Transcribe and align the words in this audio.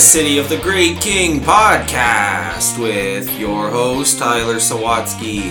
City 0.00 0.38
of 0.38 0.48
the 0.48 0.56
Great 0.56 0.98
King 1.00 1.40
podcast 1.40 2.80
with 2.82 3.38
your 3.38 3.68
host, 3.68 4.18
Tyler 4.18 4.56
Sawatsky. 4.56 5.50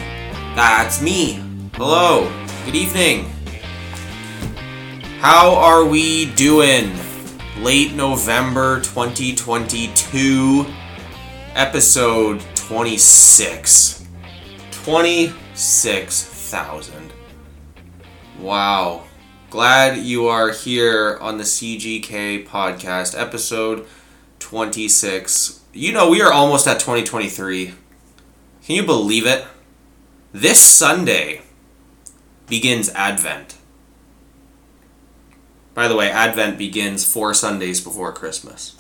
That's 0.56 1.04
me. 1.04 1.40
Hello. 1.76 2.28
Good 2.66 2.76
evening. 2.76 3.26
How 5.20 5.54
are 5.54 5.86
we 5.86 6.34
doing? 6.34 6.92
Late 7.60 7.94
November 7.94 8.82
2022, 8.82 10.66
episode 11.54 12.42
26. 12.56 14.08
26,000. 14.72 17.14
Wow. 18.40 19.04
Glad 19.52 19.98
you 19.98 20.28
are 20.28 20.52
here 20.52 21.20
on 21.22 21.38
the 21.38 21.44
CGK 21.44 22.48
podcast, 22.48 23.20
episode 23.20 23.86
26. 24.50 25.62
You 25.74 25.92
know, 25.92 26.10
we 26.10 26.24
are 26.24 26.34
almost 26.34 26.68
at 26.68 26.80
2023. 26.80 27.68
Can 28.64 28.76
you 28.76 28.84
believe 28.84 29.28
it? 29.28 29.46
This 30.34 30.60
Sunday 30.60 31.44
begins 32.48 32.90
Advent. 32.96 33.58
By 35.76 35.88
the 35.88 35.96
way, 35.96 36.10
Advent 36.10 36.58
begins 36.58 37.06
four 37.06 37.36
Sundays 37.36 37.80
before 37.80 38.12
Christmas. 38.12 38.76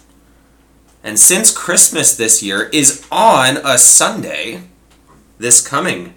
And 1.03 1.19
since 1.19 1.55
Christmas 1.55 2.17
this 2.17 2.41
year 2.41 2.63
is 2.73 3.05
on 3.11 3.57
a 3.57 3.77
Sunday, 3.77 4.63
this 5.37 5.65
coming 5.65 6.15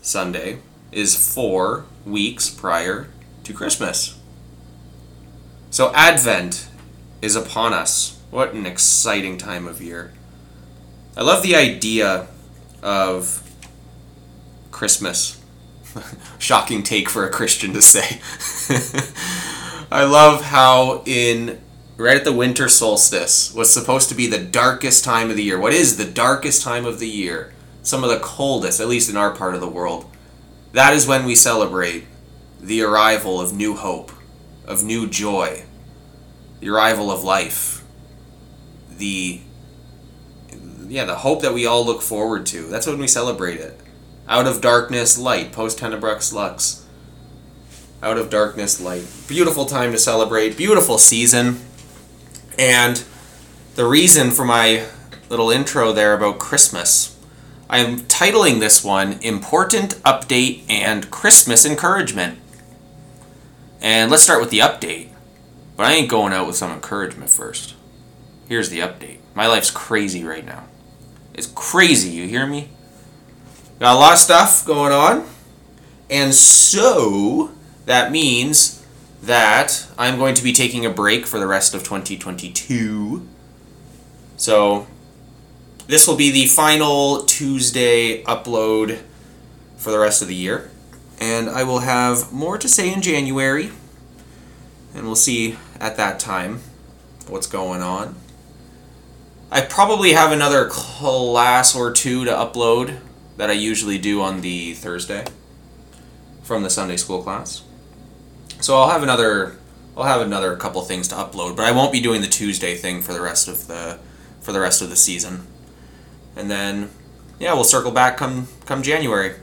Sunday 0.00 0.60
is 0.92 1.34
four 1.34 1.86
weeks 2.04 2.48
prior 2.48 3.08
to 3.42 3.52
Christmas. 3.52 4.16
So 5.70 5.92
Advent 5.92 6.68
is 7.20 7.34
upon 7.34 7.72
us. 7.72 8.15
What 8.36 8.52
an 8.52 8.66
exciting 8.66 9.38
time 9.38 9.66
of 9.66 9.80
year. 9.80 10.12
I 11.16 11.22
love 11.22 11.42
the 11.42 11.56
idea 11.56 12.26
of 12.82 13.42
Christmas. 14.70 15.42
Shocking 16.38 16.82
take 16.82 17.08
for 17.08 17.26
a 17.26 17.30
Christian 17.30 17.72
to 17.72 17.80
say. 17.80 18.20
I 19.90 20.04
love 20.04 20.42
how 20.42 21.02
in 21.06 21.62
right 21.96 22.18
at 22.18 22.24
the 22.24 22.32
winter 22.34 22.68
solstice 22.68 23.54
was 23.54 23.72
supposed 23.72 24.10
to 24.10 24.14
be 24.14 24.26
the 24.26 24.44
darkest 24.44 25.02
time 25.02 25.30
of 25.30 25.36
the 25.36 25.42
year. 25.42 25.58
What 25.58 25.72
is 25.72 25.96
the 25.96 26.04
darkest 26.04 26.60
time 26.60 26.84
of 26.84 26.98
the 26.98 27.08
year? 27.08 27.54
Some 27.82 28.04
of 28.04 28.10
the 28.10 28.20
coldest, 28.20 28.80
at 28.80 28.88
least 28.88 29.08
in 29.08 29.16
our 29.16 29.30
part 29.30 29.54
of 29.54 29.62
the 29.62 29.66
world. 29.66 30.04
That 30.72 30.92
is 30.92 31.06
when 31.06 31.24
we 31.24 31.36
celebrate 31.36 32.04
the 32.60 32.82
arrival 32.82 33.40
of 33.40 33.54
new 33.54 33.76
hope, 33.76 34.12
of 34.66 34.84
new 34.84 35.08
joy, 35.08 35.64
the 36.60 36.68
arrival 36.68 37.10
of 37.10 37.24
life, 37.24 37.76
the 38.98 39.40
yeah, 40.88 41.04
the 41.04 41.16
hope 41.16 41.42
that 41.42 41.54
we 41.54 41.66
all 41.66 41.84
look 41.84 42.02
forward 42.02 42.46
to. 42.46 42.68
That's 42.68 42.86
when 42.86 42.98
we 42.98 43.08
celebrate 43.08 43.58
it. 43.58 43.80
Out 44.28 44.46
of 44.46 44.60
darkness, 44.60 45.18
light. 45.18 45.52
Post 45.52 45.78
tenebras 45.78 46.32
lux. 46.32 46.84
Out 48.02 48.18
of 48.18 48.30
darkness, 48.30 48.80
light. 48.80 49.06
Beautiful 49.26 49.66
time 49.66 49.92
to 49.92 49.98
celebrate. 49.98 50.56
Beautiful 50.56 50.98
season. 50.98 51.60
And 52.58 53.04
the 53.74 53.84
reason 53.84 54.30
for 54.30 54.44
my 54.44 54.86
little 55.28 55.50
intro 55.50 55.92
there 55.92 56.14
about 56.14 56.38
Christmas, 56.38 57.16
I 57.68 57.78
am 57.78 58.00
titling 58.00 58.60
this 58.60 58.84
one 58.84 59.18
Important 59.22 59.96
Update 60.02 60.62
and 60.68 61.10
Christmas 61.10 61.64
Encouragement. 61.64 62.38
And 63.80 64.10
let's 64.10 64.22
start 64.22 64.40
with 64.40 64.50
the 64.50 64.60
update. 64.60 65.10
But 65.76 65.86
I 65.86 65.92
ain't 65.92 66.08
going 66.08 66.32
out 66.32 66.46
with 66.46 66.56
some 66.56 66.72
encouragement 66.72 67.30
first. 67.30 67.75
Here's 68.48 68.70
the 68.70 68.80
update. 68.80 69.18
My 69.34 69.46
life's 69.46 69.70
crazy 69.70 70.24
right 70.24 70.44
now. 70.44 70.64
It's 71.34 71.46
crazy, 71.46 72.10
you 72.10 72.26
hear 72.26 72.46
me? 72.46 72.70
Got 73.78 73.96
a 73.96 73.98
lot 73.98 74.12
of 74.12 74.18
stuff 74.18 74.64
going 74.64 74.92
on. 74.92 75.28
And 76.08 76.32
so 76.34 77.50
that 77.84 78.12
means 78.12 78.86
that 79.22 79.86
I'm 79.98 80.18
going 80.18 80.34
to 80.34 80.44
be 80.44 80.52
taking 80.52 80.86
a 80.86 80.90
break 80.90 81.26
for 81.26 81.38
the 81.38 81.46
rest 81.46 81.74
of 81.74 81.82
2022. 81.82 83.28
So 84.36 84.86
this 85.88 86.06
will 86.06 86.16
be 86.16 86.30
the 86.30 86.46
final 86.46 87.24
Tuesday 87.24 88.22
upload 88.24 89.02
for 89.76 89.90
the 89.90 89.98
rest 89.98 90.22
of 90.22 90.28
the 90.28 90.34
year 90.34 90.70
and 91.20 91.48
I 91.48 91.62
will 91.62 91.80
have 91.80 92.32
more 92.32 92.58
to 92.58 92.68
say 92.68 92.92
in 92.92 93.02
January, 93.02 93.70
and 94.94 95.06
we'll 95.06 95.16
see 95.16 95.56
at 95.80 95.96
that 95.96 96.18
time 96.18 96.60
what's 97.28 97.46
going 97.46 97.82
on. 97.82 98.14
I 99.56 99.62
probably 99.62 100.12
have 100.12 100.32
another 100.32 100.68
class 100.68 101.74
or 101.74 101.90
two 101.90 102.26
to 102.26 102.30
upload 102.30 102.98
that 103.38 103.48
I 103.48 103.54
usually 103.54 103.96
do 103.96 104.20
on 104.20 104.42
the 104.42 104.74
Thursday 104.74 105.24
from 106.42 106.62
the 106.62 106.68
Sunday 106.68 106.98
school 106.98 107.22
class. 107.22 107.62
So 108.60 108.76
I'll 108.76 108.90
have 108.90 109.02
another 109.02 109.56
I'll 109.96 110.04
have 110.04 110.20
another 110.20 110.56
couple 110.56 110.82
things 110.82 111.08
to 111.08 111.14
upload, 111.14 111.56
but 111.56 111.64
I 111.64 111.72
won't 111.72 111.90
be 111.90 112.00
doing 112.02 112.20
the 112.20 112.26
Tuesday 112.26 112.76
thing 112.76 113.00
for 113.00 113.14
the 113.14 113.22
rest 113.22 113.48
of 113.48 113.66
the 113.66 113.98
for 114.42 114.52
the 114.52 114.60
rest 114.60 114.82
of 114.82 114.90
the 114.90 114.96
season. 114.96 115.46
And 116.36 116.50
then 116.50 116.90
yeah, 117.38 117.54
we'll 117.54 117.64
circle 117.64 117.92
back 117.92 118.18
come 118.18 118.48
come 118.66 118.82
January. 118.82 119.36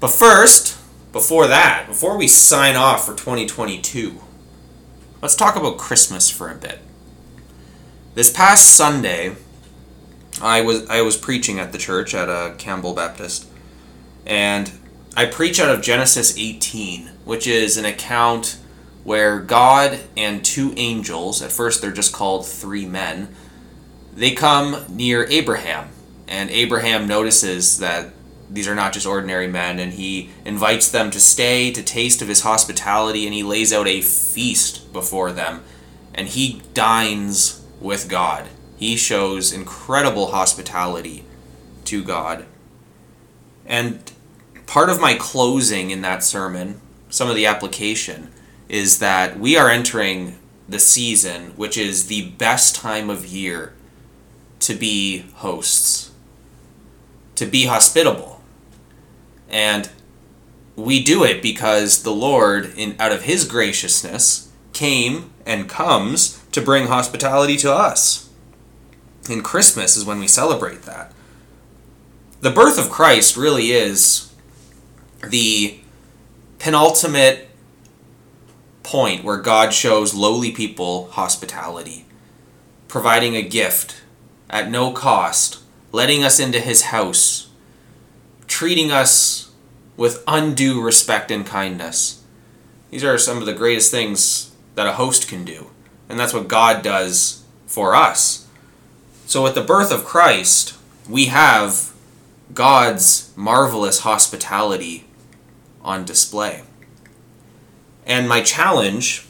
But 0.00 0.08
first, 0.08 0.76
before 1.12 1.46
that, 1.46 1.84
before 1.86 2.18
we 2.18 2.26
sign 2.26 2.74
off 2.74 3.06
for 3.06 3.14
2022, 3.14 4.20
let's 5.22 5.36
talk 5.36 5.54
about 5.54 5.78
Christmas 5.78 6.28
for 6.28 6.50
a 6.50 6.56
bit. 6.56 6.80
This 8.18 8.32
past 8.32 8.74
Sunday, 8.74 9.36
I 10.42 10.60
was 10.62 10.90
I 10.90 11.02
was 11.02 11.16
preaching 11.16 11.60
at 11.60 11.70
the 11.70 11.78
church 11.78 12.16
at 12.16 12.28
a 12.28 12.32
uh, 12.32 12.54
Campbell 12.56 12.92
Baptist, 12.92 13.46
and 14.26 14.72
I 15.16 15.26
preach 15.26 15.60
out 15.60 15.72
of 15.72 15.82
Genesis 15.82 16.36
18, 16.36 17.10
which 17.24 17.46
is 17.46 17.76
an 17.76 17.84
account 17.84 18.58
where 19.04 19.38
God 19.38 20.00
and 20.16 20.44
two 20.44 20.74
angels, 20.76 21.42
at 21.42 21.52
first 21.52 21.80
they're 21.80 21.92
just 21.92 22.12
called 22.12 22.44
three 22.44 22.86
men, 22.86 23.36
they 24.12 24.32
come 24.32 24.84
near 24.88 25.24
Abraham, 25.28 25.88
and 26.26 26.50
Abraham 26.50 27.06
notices 27.06 27.78
that 27.78 28.10
these 28.50 28.66
are 28.66 28.74
not 28.74 28.94
just 28.94 29.06
ordinary 29.06 29.46
men, 29.46 29.78
and 29.78 29.92
he 29.92 30.30
invites 30.44 30.90
them 30.90 31.12
to 31.12 31.20
stay, 31.20 31.70
to 31.70 31.84
taste 31.84 32.20
of 32.20 32.26
his 32.26 32.40
hospitality, 32.40 33.26
and 33.26 33.34
he 33.34 33.44
lays 33.44 33.72
out 33.72 33.86
a 33.86 34.00
feast 34.00 34.92
before 34.92 35.30
them. 35.30 35.62
And 36.14 36.26
he 36.26 36.62
dines 36.74 37.58
with 37.80 38.08
God. 38.08 38.48
He 38.76 38.96
shows 38.96 39.52
incredible 39.52 40.28
hospitality 40.28 41.24
to 41.84 42.02
God. 42.02 42.46
And 43.66 44.10
part 44.66 44.88
of 44.88 45.00
my 45.00 45.14
closing 45.14 45.90
in 45.90 46.02
that 46.02 46.22
sermon, 46.22 46.80
some 47.08 47.28
of 47.28 47.36
the 47.36 47.46
application, 47.46 48.32
is 48.68 48.98
that 48.98 49.38
we 49.38 49.56
are 49.56 49.70
entering 49.70 50.38
the 50.68 50.78
season, 50.78 51.52
which 51.56 51.76
is 51.78 52.06
the 52.06 52.30
best 52.32 52.76
time 52.76 53.08
of 53.08 53.26
year 53.26 53.74
to 54.60 54.74
be 54.74 55.24
hosts, 55.36 56.10
to 57.36 57.46
be 57.46 57.66
hospitable 57.66 58.38
and 59.48 59.90
we 60.76 61.02
do 61.02 61.24
it 61.24 61.42
because 61.42 62.02
the 62.02 62.12
Lord, 62.12 62.72
in 62.76 62.94
out 62.98 63.12
of 63.12 63.22
his 63.22 63.44
graciousness, 63.44 64.52
came 64.72 65.32
and 65.46 65.68
comes 65.68 66.44
to 66.52 66.60
bring 66.60 66.86
hospitality 66.86 67.56
to 67.58 67.72
us. 67.72 68.30
And 69.28 69.44
Christmas 69.44 69.96
is 69.96 70.04
when 70.04 70.18
we 70.18 70.28
celebrate 70.28 70.82
that. 70.82 71.12
The 72.40 72.50
birth 72.50 72.78
of 72.78 72.90
Christ 72.90 73.36
really 73.36 73.72
is 73.72 74.32
the 75.26 75.78
penultimate 76.58 77.48
point 78.82 79.24
where 79.24 79.36
God 79.36 79.74
shows 79.74 80.14
lowly 80.14 80.50
people 80.50 81.10
hospitality, 81.10 82.06
providing 82.86 83.36
a 83.36 83.42
gift 83.42 84.02
at 84.48 84.70
no 84.70 84.92
cost, 84.92 85.58
letting 85.92 86.24
us 86.24 86.40
into 86.40 86.60
his 86.60 86.84
house 86.84 87.48
treating 88.48 88.90
us 88.90 89.52
with 89.96 90.24
undue 90.26 90.82
respect 90.82 91.30
and 91.30 91.46
kindness. 91.46 92.24
These 92.90 93.04
are 93.04 93.18
some 93.18 93.38
of 93.38 93.46
the 93.46 93.52
greatest 93.52 93.90
things 93.90 94.52
that 94.74 94.86
a 94.86 94.94
host 94.94 95.28
can 95.28 95.44
do. 95.44 95.70
And 96.08 96.18
that's 96.18 96.32
what 96.32 96.48
God 96.48 96.82
does 96.82 97.44
for 97.66 97.94
us. 97.94 98.46
So, 99.26 99.46
at 99.46 99.54
the 99.54 99.62
birth 99.62 99.92
of 99.92 100.04
Christ, 100.04 100.76
we 101.08 101.26
have 101.26 101.92
God's 102.54 103.32
marvelous 103.36 104.00
hospitality 104.00 105.06
on 105.82 106.04
display. 106.04 106.62
And 108.06 108.28
my 108.28 108.42
challenge 108.42 109.26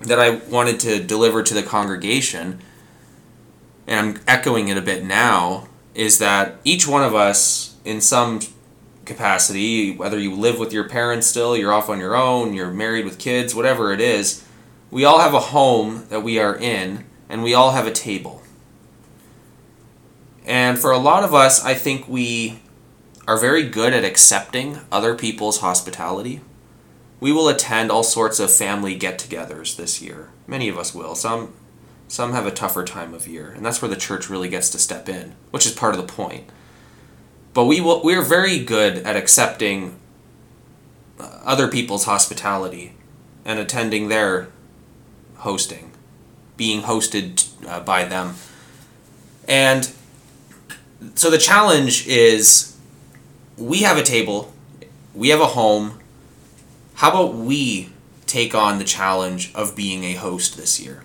that 0.00 0.18
I 0.18 0.30
wanted 0.30 0.80
to 0.80 1.02
deliver 1.02 1.42
to 1.42 1.54
the 1.54 1.62
congregation, 1.62 2.60
and 3.86 4.16
I'm 4.16 4.22
echoing 4.26 4.68
it 4.68 4.76
a 4.76 4.82
bit 4.82 5.04
now, 5.04 5.68
is 5.94 6.18
that 6.18 6.56
each 6.64 6.86
one 6.86 7.02
of 7.02 7.14
us 7.14 7.76
in 7.84 8.00
some 8.00 8.40
capacity, 9.04 9.94
whether 9.96 10.18
you 10.18 10.34
live 10.34 10.58
with 10.58 10.72
your 10.72 10.88
parents 10.88 11.26
still, 11.26 11.56
you're 11.56 11.72
off 11.72 11.88
on 11.88 11.98
your 11.98 12.14
own, 12.14 12.54
you're 12.54 12.70
married 12.70 13.04
with 13.04 13.18
kids, 13.18 13.54
whatever 13.54 13.92
it 13.92 14.00
is, 14.00 14.44
we 14.90 15.04
all 15.04 15.20
have 15.20 15.34
a 15.34 15.40
home 15.40 16.06
that 16.08 16.22
we 16.22 16.38
are 16.38 16.56
in, 16.56 17.04
and 17.28 17.42
we 17.42 17.54
all 17.54 17.72
have 17.72 17.86
a 17.86 17.92
table. 17.92 18.42
And 20.44 20.78
for 20.78 20.90
a 20.90 20.98
lot 20.98 21.22
of 21.22 21.34
us, 21.34 21.64
I 21.64 21.74
think 21.74 22.08
we 22.08 22.60
are 23.28 23.38
very 23.38 23.62
good 23.68 23.92
at 23.92 24.04
accepting 24.04 24.80
other 24.90 25.14
people's 25.14 25.60
hospitality. 25.60 26.40
We 27.20 27.30
will 27.30 27.48
attend 27.48 27.90
all 27.90 28.02
sorts 28.02 28.40
of 28.40 28.50
family 28.50 28.96
get-togethers 28.96 29.76
this 29.76 30.02
year. 30.02 30.30
Many 30.46 30.68
of 30.68 30.78
us 30.78 30.94
will. 30.94 31.14
Some 31.14 31.54
some 32.08 32.32
have 32.32 32.44
a 32.44 32.50
tougher 32.50 32.84
time 32.84 33.14
of 33.14 33.28
year, 33.28 33.52
and 33.52 33.64
that's 33.64 33.80
where 33.80 33.88
the 33.88 33.94
church 33.94 34.28
really 34.28 34.48
gets 34.48 34.68
to 34.70 34.78
step 34.78 35.08
in, 35.08 35.36
which 35.52 35.64
is 35.64 35.72
part 35.72 35.94
of 35.94 36.00
the 36.00 36.12
point. 36.12 36.50
But 37.54 37.66
we 37.66 37.80
will 37.80 38.02
we're 38.02 38.22
very 38.22 38.58
good 38.64 38.96
at 38.98 39.14
accepting 39.14 39.96
uh, 41.20 41.38
other 41.44 41.68
people's 41.68 42.06
hospitality 42.06 42.94
and 43.44 43.60
attending 43.60 44.08
their 44.08 44.48
hosting, 45.40 45.92
being 46.56 46.82
hosted 46.82 47.48
uh, 47.66 47.80
by 47.80 48.04
them. 48.04 48.34
And 49.48 49.90
so 51.14 51.30
the 51.30 51.38
challenge 51.38 52.06
is 52.06 52.76
we 53.56 53.82
have 53.82 53.98
a 53.98 54.02
table, 54.02 54.52
we 55.14 55.28
have 55.30 55.40
a 55.40 55.46
home. 55.46 56.00
How 56.94 57.10
about 57.10 57.34
we 57.34 57.90
take 58.26 58.54
on 58.54 58.78
the 58.78 58.84
challenge 58.84 59.52
of 59.54 59.74
being 59.74 60.04
a 60.04 60.14
host 60.14 60.56
this 60.56 60.78
year? 60.78 61.02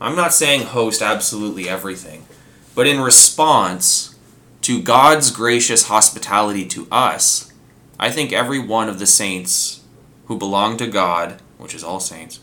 I'm 0.00 0.16
not 0.16 0.34
saying 0.34 0.62
host 0.62 1.02
absolutely 1.02 1.68
everything, 1.68 2.26
but 2.74 2.86
in 2.86 3.00
response 3.00 4.16
to 4.62 4.82
God's 4.82 5.30
gracious 5.30 5.84
hospitality 5.84 6.66
to 6.66 6.86
us, 6.90 7.52
I 7.98 8.10
think 8.10 8.32
every 8.32 8.58
one 8.58 8.88
of 8.88 8.98
the 8.98 9.06
saints 9.06 9.82
who 10.26 10.38
belong 10.38 10.76
to 10.78 10.86
God, 10.86 11.40
which 11.58 11.74
is 11.74 11.84
all 11.84 12.00
saints, 12.00 12.40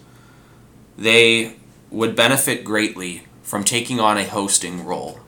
they 0.97 1.55
would 1.91 2.15
benefit 2.15 2.63
greatly 2.63 3.23
from 3.43 3.63
taking 3.63 3.99
on 3.99 4.17
a 4.17 4.25
hosting 4.25 4.85
role 4.85 5.19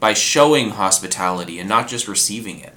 by 0.00 0.14
showing 0.14 0.70
hospitality 0.70 1.58
and 1.58 1.68
not 1.68 1.88
just 1.88 2.08
receiving 2.08 2.60
it. 2.60 2.72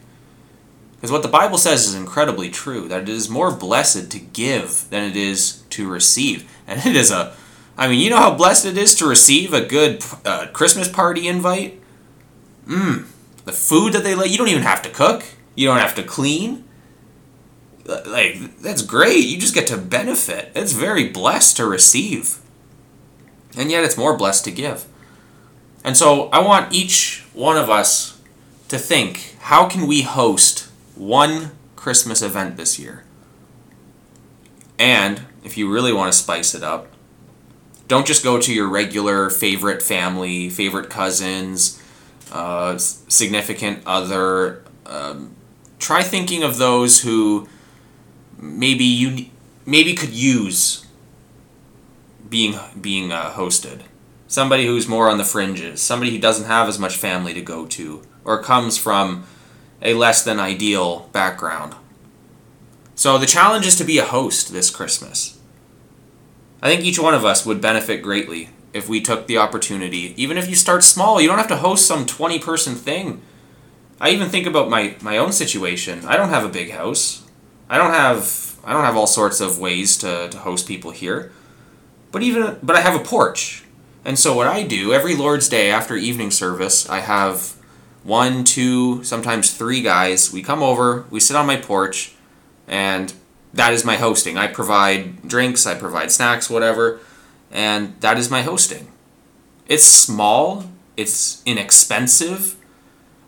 Because 0.96 1.12
what 1.12 1.22
the 1.22 1.30
Bible 1.30 1.58
says 1.58 1.88
is 1.88 1.96
incredibly 1.96 2.50
true 2.50 2.88
that 2.90 3.04
it 3.04 3.10
is 3.10 3.30
more 3.30 3.52
blessed 3.52 4.12
to 4.12 4.20
give 4.20 4.90
than 4.90 5.04
it 5.04 5.16
is 5.16 5.64
to 5.72 5.88
receive. 5.88 6.50
And 6.70 6.86
it 6.86 6.96
is 6.96 7.10
a, 7.10 7.34
I 7.78 7.88
mean, 7.88 8.00
you 8.00 8.12
know 8.12 8.18
how 8.18 8.36
blessed 8.36 8.64
it 8.66 8.78
is 8.78 8.94
to 8.96 9.08
receive 9.08 9.54
a 9.54 9.66
good 9.66 10.04
uh, 10.24 10.46
Christmas 10.54 10.88
party 10.88 11.28
invite? 11.28 11.82
Mmm. 12.68 13.08
The 13.46 13.52
food 13.52 13.94
that 13.94 14.04
they 14.04 14.14
let, 14.14 14.30
you 14.30 14.38
don't 14.38 14.50
even 14.50 14.62
have 14.62 14.84
to 14.84 14.90
cook, 14.90 15.24
you 15.56 15.66
don't 15.68 15.80
have 15.80 15.96
to 15.96 16.04
clean. 16.04 16.64
Like, 17.88 18.60
that's 18.60 18.84
great. 18.84 19.26
You 19.26 19.40
just 19.40 19.56
get 19.56 19.66
to 19.68 19.78
benefit. 19.78 20.52
It's 20.56 20.74
very 20.74 21.10
blessed 21.10 21.58
to 21.58 21.66
receive. 21.66 22.39
And 23.58 23.72
yet 23.72 23.84
it's 23.84 23.98
more 23.98 24.16
blessed 24.16 24.46
to 24.46 24.52
give. 24.52 24.86
And 25.84 25.98
so 25.98 26.30
I 26.30 26.40
want 26.40 26.74
each 26.74 27.26
one 27.34 27.58
of 27.58 27.70
us 27.70 28.20
to 28.68 28.78
think 28.78 29.36
how 29.40 29.68
can 29.68 29.88
we 29.88 30.04
host 30.04 30.70
one 30.96 31.52
Christmas 31.76 32.22
event 32.22 32.58
this 32.58 32.78
year? 32.78 33.04
And 34.78 35.22
if 35.44 35.58
you 35.58 35.72
really 35.72 35.92
want 35.92 36.12
to 36.12 36.18
spice 36.18 36.54
it 36.54 36.64
up, 36.64 36.88
don't 37.88 38.06
just 38.06 38.24
go 38.24 38.40
to 38.40 38.54
your 38.54 38.68
regular 38.68 39.30
favorite 39.30 39.82
family, 39.82 40.50
favorite 40.50 40.90
cousins, 40.90 41.82
uh, 42.32 42.78
significant 42.78 43.82
other. 43.86 44.64
Um, 44.86 45.36
try 45.80 46.04
thinking 46.04 46.44
of 46.44 46.58
those 46.58 47.02
who 47.02 47.50
maybe 48.38 48.84
you 48.84 49.26
maybe 49.66 49.96
could 49.96 50.12
use 50.12 50.86
being 52.30 52.58
being 52.80 53.12
uh, 53.12 53.32
hosted. 53.32 53.82
Somebody 54.28 54.66
who's 54.66 54.88
more 54.88 55.10
on 55.10 55.18
the 55.18 55.24
fringes, 55.24 55.82
somebody 55.82 56.12
who 56.12 56.20
doesn't 56.20 56.46
have 56.46 56.68
as 56.68 56.78
much 56.78 56.98
family 56.98 57.34
to 57.34 57.42
go 57.42 57.66
to, 57.66 58.04
or 58.24 58.44
comes 58.44 58.78
from 58.78 59.26
a 59.82 59.94
less 59.94 60.24
than 60.24 60.40
ideal 60.40 61.10
background. 61.12 61.76
So 62.96 63.18
the 63.18 63.26
challenge 63.26 63.66
is 63.66 63.78
to 63.78 63.84
be 63.84 63.98
a 63.98 64.06
host 64.06 64.52
this 64.52 64.70
Christmas. 64.70 65.40
I 66.62 66.70
think 66.70 66.84
each 66.84 67.00
one 67.00 67.14
of 67.14 67.26
us 67.26 67.46
would 67.46 67.62
benefit 67.62 68.04
greatly 68.04 68.50
if 68.74 68.90
we 68.90 69.02
took 69.02 69.26
the 69.26 69.38
opportunity. 69.38 70.14
Even 70.22 70.38
if 70.38 70.50
you 70.50 70.56
start 70.56 70.84
small, 70.84 71.22
you 71.22 71.28
don't 71.28 71.38
have 71.38 71.48
to 71.48 71.56
host 71.58 71.88
some 71.88 72.06
20 72.06 72.40
person 72.40 72.76
thing. 72.76 73.22
I 74.02 74.10
even 74.12 74.30
think 74.30 74.46
about 74.46 74.70
my, 74.70 74.96
my 75.02 75.18
own 75.18 75.32
situation. 75.32 76.06
I 76.06 76.18
don't 76.18 76.30
have 76.30 76.46
a 76.46 76.50
big 76.50 76.72
house. 76.72 77.24
I 77.70 77.78
don't 77.78 77.94
have 77.94 78.50
I 78.64 78.74
don't 78.74 78.84
have 78.84 78.98
all 78.98 79.08
sorts 79.08 79.40
of 79.40 79.60
ways 79.60 79.98
to, 80.00 80.28
to 80.30 80.38
host 80.40 80.68
people 80.68 80.92
here. 80.92 81.32
But 82.12 82.24
even 82.24 82.58
but 82.64 82.76
I 82.76 82.82
have 82.82 83.00
a 83.00 83.04
porch. 83.04 83.64
And 84.06 84.18
so 84.18 84.36
what 84.36 84.48
I 84.48 84.64
do 84.64 84.94
every 84.94 85.16
Lord's 85.16 85.50
Day 85.50 85.70
after 85.70 85.96
evening 85.96 86.32
service, 86.32 86.90
I 86.90 87.02
have 87.02 87.56
one, 88.04 88.44
two, 88.44 89.04
sometimes 89.04 89.54
three 89.54 89.82
guys. 89.82 90.32
We 90.32 90.42
come 90.42 90.64
over, 90.64 91.06
we 91.10 91.20
sit 91.20 91.36
on 91.36 91.46
my 91.46 91.58
porch, 91.58 92.16
and 92.68 93.14
that 93.54 93.74
is 93.74 93.84
my 93.84 93.98
hosting. 93.98 94.38
I 94.38 94.48
provide 94.48 95.28
drinks, 95.28 95.66
I 95.66 95.76
provide 95.76 96.12
snacks, 96.12 96.50
whatever, 96.50 97.00
and 97.52 98.00
that 98.02 98.18
is 98.18 98.32
my 98.32 98.42
hosting. 98.42 98.92
It's 99.68 99.84
small, 99.84 100.66
it's 100.98 101.44
inexpensive. 101.46 102.56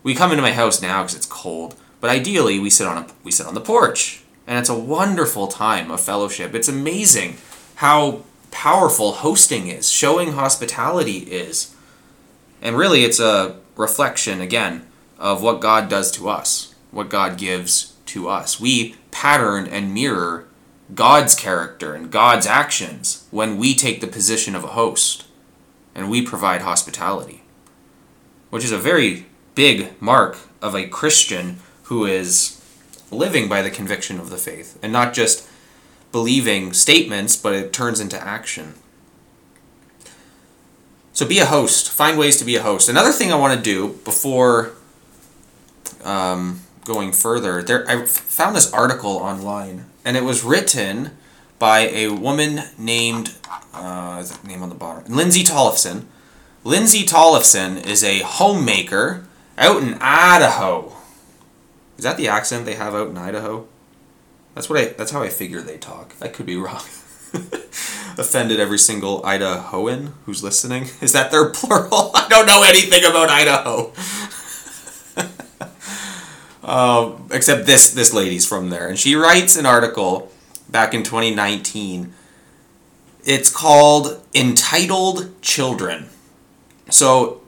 We 0.02 0.14
come 0.14 0.32
into 0.32 0.42
my 0.42 0.52
house 0.52 0.82
now 0.82 1.02
because 1.02 1.16
it's 1.16 1.26
cold, 1.26 1.76
but 2.00 2.10
ideally 2.10 2.58
we 2.58 2.70
sit 2.70 2.86
on 2.86 2.98
a 2.98 3.06
we 3.22 3.30
sit 3.30 3.46
on 3.46 3.54
the 3.54 3.60
porch, 3.60 4.22
and 4.46 4.58
it's 4.58 4.68
a 4.68 4.78
wonderful 4.78 5.48
time 5.48 5.90
of 5.90 6.00
fellowship. 6.00 6.54
It's 6.54 6.68
amazing 6.68 7.36
how 7.76 8.24
powerful 8.52 9.12
hosting 9.12 9.66
is, 9.66 9.90
showing 9.90 10.32
hospitality 10.32 11.18
is. 11.18 11.74
And 12.60 12.76
really, 12.76 13.02
it's 13.02 13.18
a 13.18 13.56
reflection, 13.76 14.40
again, 14.40 14.86
of 15.18 15.42
what 15.42 15.60
God 15.60 15.88
does 15.88 16.12
to 16.12 16.28
us, 16.28 16.74
what 16.92 17.08
God 17.08 17.36
gives 17.36 17.94
to 18.06 18.28
us. 18.28 18.60
We 18.60 18.94
pattern 19.10 19.66
and 19.66 19.92
mirror 19.92 20.46
God's 20.94 21.34
character 21.34 21.94
and 21.94 22.10
God's 22.10 22.46
actions 22.46 23.26
when 23.30 23.56
we 23.56 23.74
take 23.74 24.00
the 24.00 24.06
position 24.06 24.54
of 24.54 24.62
a 24.62 24.68
host 24.68 25.24
and 25.94 26.10
we 26.10 26.22
provide 26.22 26.62
hospitality, 26.62 27.42
which 28.50 28.64
is 28.64 28.72
a 28.72 28.78
very 28.78 29.26
big 29.54 30.00
mark 30.00 30.38
of 30.60 30.74
a 30.74 30.88
Christian 30.88 31.58
who 31.84 32.04
is 32.04 32.60
living 33.10 33.48
by 33.48 33.62
the 33.62 33.70
conviction 33.70 34.18
of 34.18 34.30
the 34.30 34.38
faith 34.38 34.78
and 34.82 34.92
not 34.92 35.12
just 35.12 35.48
believing 36.12 36.72
statements, 36.72 37.36
but 37.36 37.54
it 37.54 37.72
turns 37.72 37.98
into 38.00 38.20
action. 38.20 38.74
So 41.12 41.26
be 41.26 41.38
a 41.38 41.46
host. 41.46 41.90
Find 41.90 42.18
ways 42.18 42.36
to 42.38 42.44
be 42.44 42.56
a 42.56 42.62
host. 42.62 42.88
Another 42.88 43.12
thing 43.12 43.32
I 43.32 43.36
want 43.36 43.56
to 43.56 43.62
do 43.62 43.94
before 44.04 44.72
um, 46.04 46.60
going 46.84 47.12
further, 47.12 47.62
there 47.62 47.88
I 47.88 48.04
found 48.04 48.56
this 48.56 48.72
article 48.72 49.12
online, 49.12 49.86
and 50.04 50.16
it 50.16 50.24
was 50.24 50.44
written 50.44 51.10
by 51.58 51.88
a 51.90 52.08
woman 52.08 52.60
named 52.76 53.36
uh, 53.72 54.24
name 54.44 54.62
on 54.62 54.68
the 54.68 54.74
bottom? 54.74 55.14
Lindsay 55.14 55.44
Tollefson. 55.44 56.06
Lindsay 56.64 57.04
Tollefson 57.04 57.84
is 57.86 58.02
a 58.02 58.20
homemaker 58.20 59.24
out 59.58 59.82
in 59.82 59.94
Idaho. 60.00 60.92
Is 61.96 62.04
that 62.04 62.16
the 62.16 62.28
accent 62.28 62.64
they 62.64 62.74
have 62.74 62.94
out 62.94 63.10
in 63.10 63.18
Idaho? 63.18 63.66
That's 64.54 64.68
what 64.68 64.78
I. 64.78 64.84
That's 64.86 65.10
how 65.10 65.22
I 65.22 65.28
figure 65.28 65.62
they 65.62 65.78
talk. 65.78 66.14
I 66.20 66.28
could 66.28 66.46
be 66.46 66.56
wrong. 66.56 66.82
Offended 68.18 68.60
every 68.60 68.78
single 68.78 69.22
Idahoan 69.22 70.12
who's 70.26 70.42
listening. 70.42 70.88
Is 71.00 71.12
that 71.12 71.30
their 71.30 71.48
plural? 71.48 72.10
I 72.14 72.26
don't 72.28 72.46
know 72.46 72.62
anything 72.62 73.04
about 73.04 73.30
Idaho. 73.30 73.92
um, 76.62 77.28
except 77.32 77.66
this 77.66 77.92
this 77.94 78.12
lady's 78.12 78.46
from 78.46 78.68
there, 78.70 78.88
and 78.88 78.98
she 78.98 79.14
writes 79.14 79.56
an 79.56 79.64
article 79.64 80.30
back 80.68 80.92
in 80.92 81.02
2019. 81.02 82.12
It's 83.24 83.50
called 83.50 84.22
"Entitled 84.34 85.40
Children." 85.40 86.08
So 86.90 87.40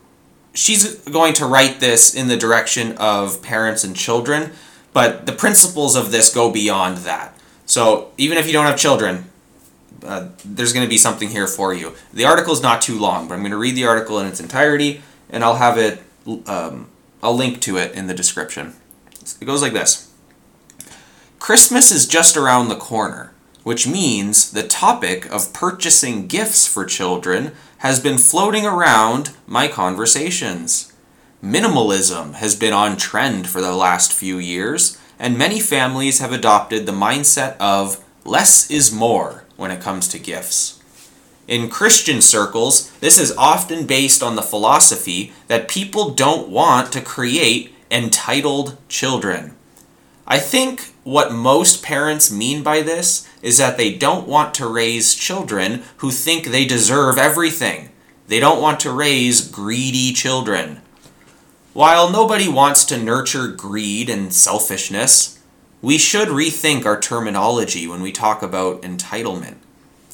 she's 0.54 1.00
going 1.00 1.34
to 1.34 1.44
write 1.44 1.80
this 1.80 2.14
in 2.14 2.28
the 2.28 2.36
direction 2.36 2.96
of 2.96 3.42
parents 3.42 3.84
and 3.84 3.94
children 3.94 4.52
but 4.94 5.26
the 5.26 5.32
principles 5.32 5.96
of 5.96 6.10
this 6.10 6.32
go 6.32 6.50
beyond 6.50 6.98
that. 6.98 7.38
So 7.66 8.12
even 8.16 8.38
if 8.38 8.46
you 8.46 8.54
don't 8.54 8.64
have 8.64 8.78
children, 8.78 9.30
uh, 10.02 10.28
there's 10.44 10.72
going 10.72 10.86
to 10.86 10.90
be 10.90 10.96
something 10.96 11.28
here 11.28 11.46
for 11.46 11.74
you. 11.74 11.94
The 12.12 12.24
article 12.24 12.54
is 12.54 12.62
not 12.62 12.80
too 12.80 12.98
long, 12.98 13.28
but 13.28 13.34
I'm 13.34 13.40
going 13.40 13.50
to 13.50 13.58
read 13.58 13.74
the 13.74 13.86
article 13.86 14.18
in 14.20 14.26
its 14.26 14.40
entirety, 14.40 15.02
and 15.28 15.44
I'll 15.44 15.56
have 15.56 15.76
it. 15.76 16.02
Um, 16.46 16.88
I'll 17.22 17.36
link 17.36 17.60
to 17.62 17.76
it 17.76 17.92
in 17.92 18.06
the 18.06 18.14
description. 18.14 18.74
It 19.40 19.44
goes 19.44 19.60
like 19.60 19.72
this. 19.72 20.12
Christmas 21.38 21.90
is 21.90 22.06
just 22.06 22.36
around 22.36 22.68
the 22.68 22.76
corner, 22.76 23.34
which 23.64 23.86
means 23.86 24.52
the 24.52 24.62
topic 24.62 25.30
of 25.30 25.52
purchasing 25.52 26.26
gifts 26.26 26.66
for 26.66 26.84
children 26.84 27.52
has 27.78 28.00
been 28.00 28.16
floating 28.16 28.64
around 28.64 29.32
my 29.46 29.68
conversations. 29.68 30.93
Minimalism 31.44 32.36
has 32.36 32.56
been 32.56 32.72
on 32.72 32.96
trend 32.96 33.46
for 33.50 33.60
the 33.60 33.76
last 33.76 34.14
few 34.14 34.38
years, 34.38 34.96
and 35.18 35.36
many 35.36 35.60
families 35.60 36.18
have 36.20 36.32
adopted 36.32 36.86
the 36.86 36.92
mindset 36.92 37.54
of 37.58 38.02
less 38.24 38.70
is 38.70 38.90
more 38.90 39.44
when 39.58 39.70
it 39.70 39.82
comes 39.82 40.08
to 40.08 40.18
gifts. 40.18 40.80
In 41.46 41.68
Christian 41.68 42.22
circles, 42.22 42.90
this 43.00 43.18
is 43.18 43.36
often 43.36 43.84
based 43.84 44.22
on 44.22 44.36
the 44.36 44.42
philosophy 44.42 45.34
that 45.48 45.68
people 45.68 46.14
don't 46.14 46.48
want 46.48 46.90
to 46.92 47.02
create 47.02 47.74
entitled 47.90 48.78
children. 48.88 49.54
I 50.26 50.38
think 50.38 50.94
what 51.02 51.30
most 51.30 51.82
parents 51.82 52.32
mean 52.32 52.62
by 52.62 52.80
this 52.80 53.28
is 53.42 53.58
that 53.58 53.76
they 53.76 53.92
don't 53.94 54.26
want 54.26 54.54
to 54.54 54.66
raise 54.66 55.14
children 55.14 55.82
who 55.98 56.10
think 56.10 56.46
they 56.46 56.64
deserve 56.64 57.18
everything. 57.18 57.90
They 58.28 58.40
don't 58.40 58.62
want 58.62 58.80
to 58.80 58.90
raise 58.90 59.46
greedy 59.46 60.14
children. 60.14 60.80
While 61.74 62.10
nobody 62.10 62.46
wants 62.46 62.84
to 62.84 62.96
nurture 62.96 63.48
greed 63.48 64.08
and 64.08 64.32
selfishness, 64.32 65.40
we 65.82 65.98
should 65.98 66.28
rethink 66.28 66.86
our 66.86 67.00
terminology 67.00 67.88
when 67.88 68.00
we 68.00 68.12
talk 68.12 68.44
about 68.44 68.82
entitlement. 68.82 69.56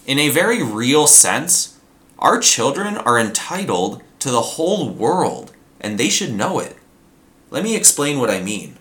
In 0.07 0.19
a 0.19 0.31
very 0.31 0.63
real 0.63 1.07
sense, 1.07 1.79
our 2.19 2.41
children 2.41 2.97
are 2.97 3.19
entitled 3.19 4.03
to 4.21 4.31
the 4.31 4.41
whole 4.41 4.89
world, 4.89 5.53
and 5.83 5.99
they 5.99 6.09
should 6.09 6.33
know 6.33 6.61
it. 6.61 6.79
Let 7.51 7.63
me 7.63 7.77
explain 7.77 8.19
what 8.19 8.31
I 8.31 8.41
mean. 8.41 8.79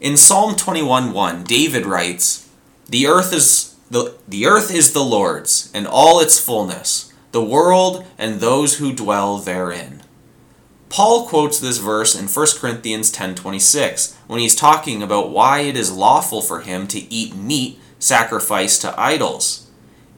In 0.00 0.16
Psalm 0.16 0.56
21:1, 0.56 1.44
David 1.44 1.86
writes, 1.86 2.46
"The 2.88 3.06
earth 3.06 3.32
is 3.32 3.74
the, 3.88 4.14
the 4.26 4.46
earth 4.46 4.72
is 4.72 4.90
the 4.90 5.04
Lord's, 5.04 5.68
and 5.72 5.86
all 5.86 6.18
its 6.18 6.40
fullness, 6.40 7.12
the 7.30 7.44
world 7.44 8.04
and 8.18 8.40
those 8.40 8.74
who 8.78 8.92
dwell 8.92 9.38
therein." 9.38 10.02
Paul 10.96 11.26
quotes 11.26 11.58
this 11.58 11.76
verse 11.76 12.14
in 12.14 12.26
1 12.26 12.58
Corinthians 12.58 13.10
10:26 13.10 14.14
when 14.28 14.40
he's 14.40 14.54
talking 14.54 15.02
about 15.02 15.28
why 15.28 15.58
it 15.60 15.76
is 15.76 15.92
lawful 15.92 16.40
for 16.40 16.60
him 16.60 16.86
to 16.86 17.12
eat 17.12 17.36
meat 17.36 17.78
sacrificed 17.98 18.80
to 18.80 18.98
idols. 18.98 19.66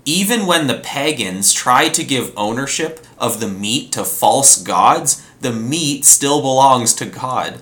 Even 0.04 0.47
when 0.47 0.68
the 0.68 0.78
pagans 0.78 1.52
try 1.52 1.88
to 1.88 2.04
give 2.04 2.32
ownership 2.37 3.04
of 3.18 3.40
the 3.40 3.49
meat 3.49 3.90
to 3.90 4.04
false 4.04 4.56
gods, 4.56 5.20
the 5.40 5.50
meat 5.50 6.04
still 6.04 6.40
belongs 6.40 6.94
to 6.94 7.06
God. 7.06 7.61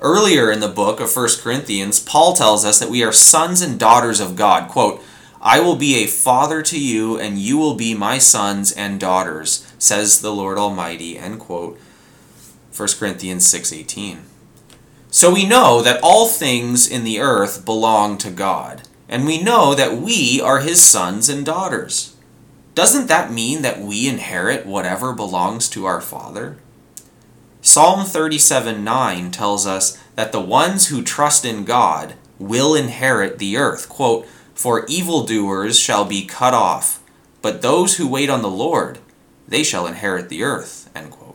Earlier 0.00 0.50
in 0.50 0.58
the 0.58 0.66
book 0.66 0.98
of 0.98 1.14
1 1.14 1.40
Corinthians, 1.44 2.00
Paul 2.00 2.32
tells 2.32 2.64
us 2.64 2.80
that 2.80 2.90
we 2.90 3.04
are 3.04 3.12
sons 3.12 3.62
and 3.62 3.78
daughters 3.78 4.18
of 4.18 4.34
God. 4.34 4.68
Quote, 4.68 5.00
I 5.40 5.60
will 5.60 5.76
be 5.76 6.02
a 6.02 6.08
father 6.08 6.60
to 6.60 6.76
you, 6.76 7.16
and 7.20 7.38
you 7.38 7.56
will 7.56 7.74
be 7.74 7.94
my 7.94 8.18
sons 8.18 8.72
and 8.72 8.98
daughters, 8.98 9.64
says 9.78 10.22
the 10.22 10.32
Lord 10.32 10.58
Almighty. 10.58 11.16
End 11.16 11.38
quote. 11.38 11.78
1 12.76 12.98
Corinthians 12.98 13.46
6:18. 13.46 14.18
So 15.10 15.32
we 15.32 15.46
know 15.46 15.80
that 15.80 16.00
all 16.02 16.28
things 16.28 16.86
in 16.86 17.04
the 17.04 17.20
earth 17.20 17.64
belong 17.64 18.18
to 18.18 18.30
God, 18.30 18.82
and 19.08 19.24
we 19.24 19.42
know 19.42 19.74
that 19.74 19.96
we 19.96 20.42
are 20.42 20.60
his 20.60 20.82
sons 20.82 21.30
and 21.30 21.44
daughters. 21.44 22.12
Doesn't 22.74 23.06
that 23.06 23.32
mean 23.32 23.62
that 23.62 23.80
we 23.80 24.06
inherit 24.06 24.66
whatever 24.66 25.14
belongs 25.14 25.70
to 25.70 25.86
our 25.86 26.02
Father? 26.02 26.58
Psalm 27.62 28.04
37 28.04 28.84
9 28.84 29.30
tells 29.30 29.66
us 29.66 29.98
that 30.14 30.32
the 30.32 30.40
ones 30.40 30.88
who 30.88 31.02
trust 31.02 31.46
in 31.46 31.64
God 31.64 32.14
will 32.38 32.74
inherit 32.74 33.38
the 33.38 33.56
earth. 33.56 33.88
Quote, 33.88 34.26
For 34.54 34.84
evildoers 34.86 35.80
shall 35.80 36.04
be 36.04 36.26
cut 36.26 36.52
off, 36.52 37.02
but 37.40 37.62
those 37.62 37.96
who 37.96 38.06
wait 38.06 38.28
on 38.28 38.42
the 38.42 38.50
Lord, 38.50 38.98
they 39.48 39.62
shall 39.62 39.86
inherit 39.86 40.28
the 40.28 40.42
earth. 40.42 40.90
End 40.94 41.10
quote. 41.10 41.25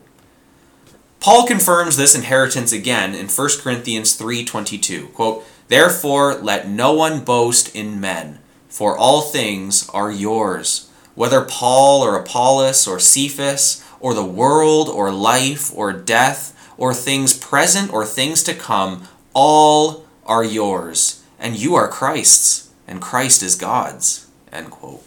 Paul 1.22 1.46
confirms 1.46 1.98
this 1.98 2.16
inheritance 2.16 2.74
again 2.74 3.13
in 3.13 3.28
1 3.28 3.62
Corinthians 3.62 4.13
3:22. 4.13 5.10
Quote, 5.13 5.46
Therefore 5.68 6.34
let 6.34 6.68
no 6.68 6.94
one 6.94 7.20
boast 7.20 7.74
in 7.75 8.01
men, 8.01 8.40
for 8.68 8.98
all 8.98 9.22
things 9.22 9.88
are 9.94 10.10
yours. 10.10 10.88
Whether 11.13 11.42
Paul 11.42 12.01
or 12.01 12.16
Apollos 12.16 12.88
or 12.88 13.00
Cephas 13.00 13.84
or 14.00 14.16
the 14.16 14.25
world 14.25 14.90
or 14.90 15.12
life 15.12 15.72
or 15.75 15.94
death 15.94 16.56
or 16.75 16.92
things 16.92 17.34
present 17.34 17.94
or 17.94 18.04
things 18.04 18.42
to 18.44 18.56
come, 18.56 19.08
all 19.36 20.08
are 20.25 20.44
yours, 20.44 21.22
and 21.40 21.56
you 21.56 21.75
are 21.75 21.88
Christ's, 21.88 22.70
and 22.88 23.00
Christ 23.00 23.44
is 23.44 23.54
God's. 23.54 24.25
End 24.51 24.72
quote. 24.72 25.06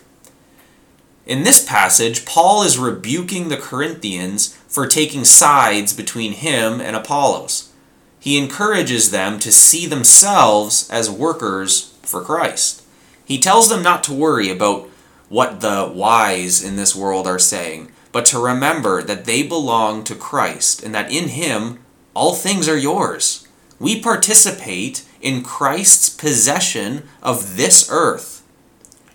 In 1.27 1.43
this 1.43 1.65
passage, 1.65 2.25
Paul 2.25 2.63
is 2.63 2.79
rebuking 2.79 3.49
the 3.49 3.57
Corinthians 3.57 4.57
for 4.75 4.89
taking 4.89 5.25
sides 5.25 5.93
between 5.93 6.33
him 6.33 6.81
and 6.81 6.97
Apollos. 6.97 7.71
He 8.19 8.37
encourages 8.37 9.13
them 9.13 9.39
to 9.39 9.53
see 9.53 9.87
themselves 9.87 10.91
as 10.91 11.09
workers 11.09 11.97
for 12.03 12.21
Christ. 12.21 12.83
He 13.25 13.39
tells 13.39 13.69
them 13.69 13.85
not 13.85 14.03
to 14.05 14.13
worry 14.13 14.51
about 14.51 14.89
what 15.29 15.61
the 15.61 15.89
wise 15.95 16.61
in 16.61 16.75
this 16.75 16.93
world 16.93 17.25
are 17.29 17.39
saying, 17.39 17.93
but 18.11 18.27
to 18.27 18.45
remember 18.45 19.01
that 19.01 19.27
they 19.27 19.45
belong 19.45 20.03
to 20.05 20.17
Christ 20.17 20.83
and 20.83 20.93
that 20.93 21.13
in 21.13 21.29
Him 21.29 21.79
all 22.13 22.35
things 22.35 22.69
are 22.69 22.77
yours. 22.77 23.47
We 23.79 24.03
participate 24.03 25.05
in 25.21 25.45
Christ's 25.45 26.09
possession 26.09 27.05
of 27.23 27.57
this 27.57 27.89
earth. 27.93 28.43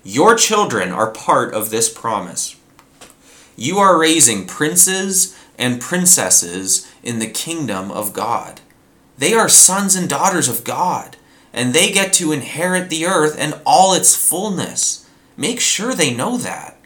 Your 0.05 0.35
children 0.35 0.91
are 0.93 1.11
part 1.11 1.53
of 1.53 1.69
this 1.69 1.89
promise. 1.93 2.55
You 3.57 3.77
are 3.79 3.99
raising 3.99 4.47
princes 4.47 5.35
and 5.59 5.81
princesses 5.81 6.89
in 7.03 7.19
the 7.19 7.27
kingdom 7.27 7.91
of 7.91 8.13
God. 8.13 8.61
They 9.17 9.33
are 9.33 9.49
sons 9.49 9.95
and 9.95 10.09
daughters 10.09 10.47
of 10.47 10.63
God, 10.63 11.17
and 11.53 11.73
they 11.73 11.91
get 11.91 12.13
to 12.13 12.31
inherit 12.31 12.89
the 12.89 13.05
earth 13.05 13.35
and 13.37 13.59
all 13.65 13.93
its 13.93 14.15
fullness. 14.15 15.07
Make 15.35 15.59
sure 15.59 15.93
they 15.93 16.13
know 16.13 16.37
that. 16.37 16.77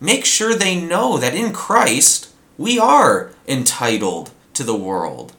Make 0.00 0.24
sure 0.24 0.54
they 0.54 0.80
know 0.80 1.18
that 1.18 1.34
in 1.34 1.52
Christ 1.52 2.32
we 2.56 2.78
are 2.78 3.32
entitled 3.48 4.30
to 4.54 4.62
the 4.62 4.76
world. 4.76 5.32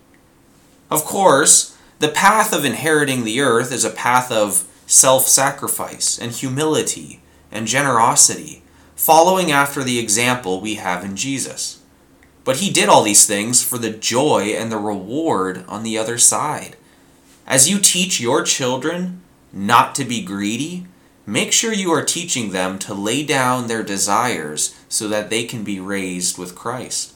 Of 0.92 1.06
course, 1.06 1.78
the 2.00 2.10
path 2.10 2.54
of 2.54 2.66
inheriting 2.66 3.24
the 3.24 3.40
earth 3.40 3.72
is 3.72 3.86
a 3.86 3.90
path 3.90 4.32
of 4.32 4.68
self 4.86 5.26
sacrifice 5.28 6.20
and 6.20 6.32
humility 6.32 7.22
and 7.52 7.68
generosity, 7.68 8.64
following 8.96 9.52
after 9.52 9.84
the 9.84 10.00
example 10.00 10.60
we 10.60 10.76
have 10.76 11.06
in 11.06 11.16
Jesus. 11.16 11.83
But 12.44 12.58
he 12.58 12.72
did 12.72 12.90
all 12.90 13.04
these 13.04 13.26
things 13.26 13.64
for 13.64 13.78
the 13.78 13.92
joy 13.92 14.54
and 14.58 14.72
the 14.72 14.78
reward 14.78 15.64
on 15.68 15.84
the 15.84 15.98
other 15.98 16.18
side. 16.18 16.76
As 17.48 17.70
you 17.70 17.80
teach 17.80 18.20
your 18.20 18.44
children 18.44 19.22
not 19.52 19.96
to 19.96 20.06
be 20.06 20.22
greedy, 20.22 20.86
Make 21.26 21.54
sure 21.54 21.72
you 21.72 21.92
are 21.94 22.04
teaching 22.04 22.52
them 22.52 22.78
to 22.80 22.94
lay 22.94 23.24
down 23.24 23.68
their 23.68 23.84
desires 23.84 24.76
so 24.90 25.08
that 25.08 25.30
they 25.30 25.46
can 25.46 25.64
be 25.64 25.80
raised 25.80 26.38
with 26.38 26.56
Christ. 26.56 27.14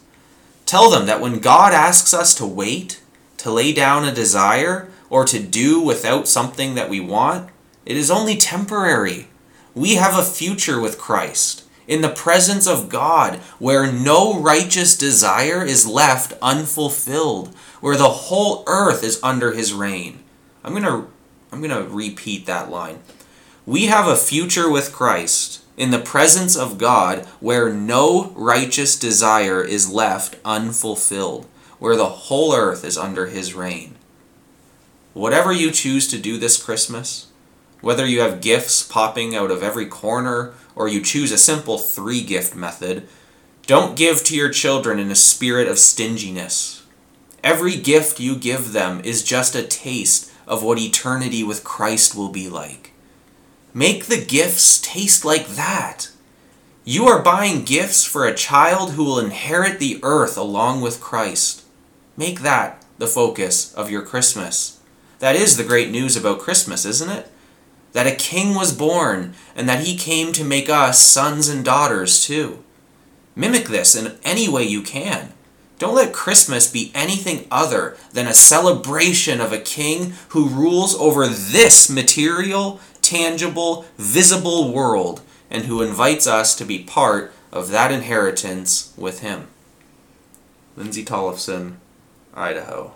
Tell 0.66 0.90
them 0.90 1.06
that 1.08 1.20
when 1.20 1.40
God 1.40 1.74
asks 1.74 2.14
us 2.14 2.34
to 2.36 2.46
wait, 2.46 3.02
to 3.38 3.52
lay 3.52 3.74
down 3.74 4.06
a 4.06 4.14
desire, 4.14 4.90
or 5.10 5.26
to 5.26 5.40
do 5.40 5.82
without 5.82 6.28
something 6.28 6.76
that 6.76 6.90
we 6.90 7.02
want, 7.02 7.50
it 7.86 7.98
is 7.98 8.10
only 8.10 8.38
temporary. 8.38 9.28
We 9.76 9.96
have 9.96 10.18
a 10.18 10.24
future 10.24 10.80
with 10.80 10.98
Christ 10.98 11.64
in 11.88 12.02
the 12.02 12.10
presence 12.10 12.68
of 12.68 12.90
God 12.90 13.36
where 13.60 13.92
no 13.92 14.40
righteous 14.40 14.98
desire 14.98 15.64
is 15.64 15.88
left 15.88 16.34
unfulfilled, 16.42 17.56
where 17.80 17.98
the 17.98 18.10
whole 18.10 18.64
earth 18.68 19.04
is 19.04 19.20
under 19.24 19.54
his 19.54 19.74
reign. 19.74 20.24
I'm 20.64 20.74
going 20.74 20.84
to 20.84 21.08
I'm 21.52 21.62
going 21.62 21.72
to 21.72 21.90
repeat 21.90 22.46
that 22.46 22.70
line. 22.70 23.00
We 23.66 23.86
have 23.86 24.08
a 24.08 24.18
future 24.18 24.70
with 24.70 24.94
Christ 24.94 25.64
in 25.78 25.92
the 25.92 26.00
presence 26.00 26.58
of 26.58 26.78
God 26.78 27.26
where 27.40 27.74
no 27.74 28.32
righteous 28.36 28.98
desire 28.98 29.64
is 29.64 29.90
left 29.90 30.36
unfulfilled, 30.44 31.46
where 31.80 31.96
the 31.96 32.06
whole 32.06 32.54
earth 32.54 32.84
is 32.84 32.98
under 32.98 33.28
his 33.28 33.54
reign. 33.54 33.96
Whatever 35.14 35.52
you 35.52 35.72
choose 35.72 36.08
to 36.10 36.18
do 36.18 36.38
this 36.38 36.62
Christmas, 36.62 37.28
whether 37.82 38.06
you 38.06 38.20
have 38.20 38.42
gifts 38.42 38.84
popping 38.84 39.36
out 39.36 39.52
of 39.52 39.64
every 39.64 39.86
corner 39.86 40.54
or 40.78 40.88
you 40.88 41.02
choose 41.02 41.32
a 41.32 41.38
simple 41.38 41.78
three 41.78 42.22
gift 42.22 42.56
method, 42.56 43.08
don't 43.66 43.98
give 43.98 44.24
to 44.24 44.36
your 44.36 44.50
children 44.50 45.00
in 45.00 45.12
a 45.12 45.16
spirit 45.16 45.68
of 45.68 45.80
stinginess. 45.80 46.86
Every 47.44 47.76
gift 47.76 48.20
you 48.20 48.36
give 48.36 48.72
them 48.72 49.02
is 49.04 49.24
just 49.24 49.56
a 49.56 49.64
taste 49.64 50.32
of 50.48 50.64
what 50.64 50.80
eternity 50.80 51.44
with 51.44 51.64
Christ 51.64 52.16
will 52.16 52.30
be 52.30 52.48
like. 52.48 52.94
Make 53.74 54.06
the 54.06 54.24
gifts 54.24 54.80
taste 54.82 55.26
like 55.26 55.48
that. 55.50 56.10
You 56.86 57.06
are 57.08 57.22
buying 57.22 57.66
gifts 57.66 58.06
for 58.06 58.26
a 58.26 58.34
child 58.34 58.94
who 58.94 59.04
will 59.04 59.20
inherit 59.20 59.80
the 59.80 60.00
earth 60.04 60.38
along 60.38 60.82
with 60.82 61.02
Christ. 61.02 61.66
Make 62.16 62.42
that 62.42 62.86
the 62.98 63.08
focus 63.08 63.74
of 63.74 63.92
your 63.92 64.04
Christmas. 64.04 64.80
That 65.20 65.36
is 65.36 65.58
the 65.58 65.64
great 65.64 65.92
news 65.92 66.16
about 66.16 66.40
Christmas, 66.40 66.86
isn't 66.86 67.10
it? 67.10 67.30
That 67.98 68.06
a 68.06 68.16
king 68.16 68.54
was 68.54 68.78
born 68.78 69.34
and 69.56 69.68
that 69.68 69.84
he 69.84 69.98
came 69.98 70.32
to 70.34 70.44
make 70.44 70.70
us 70.70 71.02
sons 71.02 71.50
and 71.50 71.66
daughters 71.66 72.24
too. 72.24 72.64
Mimic 73.36 73.70
this 73.70 73.96
in 73.96 74.20
any 74.24 74.48
way 74.48 74.62
you 74.62 74.84
can. 74.84 75.34
Don't 75.80 75.96
let 75.96 76.14
Christmas 76.14 76.72
be 76.72 76.92
anything 76.94 77.48
other 77.50 77.98
than 78.14 78.28
a 78.28 78.36
celebration 78.36 79.42
of 79.42 79.52
a 79.52 79.58
king 79.58 80.14
who 80.28 80.48
rules 80.48 80.94
over 80.94 81.26
this 81.26 81.90
material 81.90 82.80
tangible, 83.02 83.88
visible 83.98 84.72
world 84.72 85.22
and 85.50 85.66
who 85.66 85.82
invites 85.82 86.28
us 86.28 86.54
to 86.58 86.66
be 86.66 86.84
part 86.84 87.34
of 87.52 87.72
that 87.72 87.92
inheritance 87.92 88.94
with 88.96 89.22
Him. 89.22 89.48
Lindsay 90.76 91.04
Tollefson, 91.04 91.78
Idaho. 92.36 92.94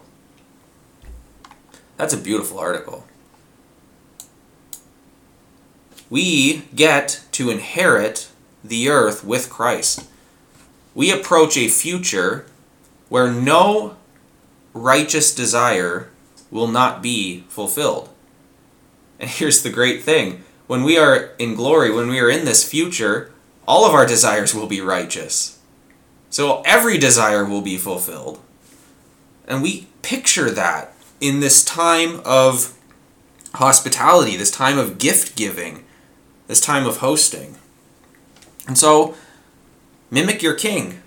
That's 1.98 2.14
a 2.14 2.18
beautiful 2.18 2.60
article. 2.60 3.08
We 6.12 6.66
get 6.76 7.24
to 7.32 7.50
inherit 7.50 8.30
the 8.64 8.90
earth 8.90 9.24
with 9.24 9.50
Christ. 9.50 10.08
We 10.94 11.10
approach 11.10 11.58
a 11.58 11.70
future 11.70 12.46
where 13.08 13.32
no 13.32 13.96
righteous 14.74 15.34
desire 15.34 16.10
will 16.52 16.68
not 16.68 17.02
be 17.02 17.46
fulfilled. 17.48 18.10
And 19.20 19.30
here's 19.30 19.64
the 19.64 19.70
great 19.70 20.04
thing 20.04 20.44
when 20.68 20.84
we 20.84 20.98
are 20.98 21.32
in 21.40 21.56
glory, 21.56 21.92
when 21.92 22.10
we 22.10 22.20
are 22.20 22.30
in 22.30 22.44
this 22.44 22.70
future, 22.70 23.32
all 23.66 23.86
of 23.86 23.94
our 23.94 24.06
desires 24.06 24.54
will 24.54 24.68
be 24.68 24.82
righteous. 24.82 25.60
So 26.30 26.62
every 26.66 26.98
desire 26.98 27.46
will 27.46 27.62
be 27.62 27.78
fulfilled. 27.78 28.42
And 29.48 29.62
we 29.62 29.88
picture 30.02 30.50
that 30.52 30.94
in 31.22 31.40
this 31.40 31.64
time 31.64 32.20
of 32.26 32.78
hospitality, 33.56 34.36
this 34.36 34.52
time 34.52 34.78
of 34.78 34.98
gift 34.98 35.38
giving, 35.38 35.86
this 36.52 36.60
time 36.60 36.86
of 36.86 36.98
hosting. 36.98 37.56
And 38.68 38.78
so, 38.78 39.16
mimic 40.10 40.42
your 40.42 40.54
king, 40.54 41.02